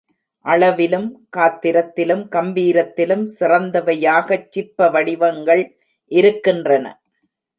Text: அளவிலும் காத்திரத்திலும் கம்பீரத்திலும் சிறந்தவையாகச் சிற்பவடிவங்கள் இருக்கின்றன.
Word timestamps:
அளவிலும் 0.45 1.05
காத்திரத்திலும் 1.37 2.23
கம்பீரத்திலும் 2.35 3.25
சிறந்தவையாகச் 3.39 4.47
சிற்பவடிவங்கள் 4.55 5.63
இருக்கின்றன. 6.11 6.85